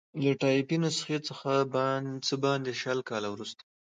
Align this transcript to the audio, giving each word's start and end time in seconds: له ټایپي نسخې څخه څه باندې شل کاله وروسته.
له 0.23 0.31
ټایپي 0.41 0.77
نسخې 0.83 1.17
څخه 1.27 1.51
څه 2.27 2.35
باندې 2.45 2.71
شل 2.81 2.99
کاله 3.09 3.27
وروسته. 3.31 3.61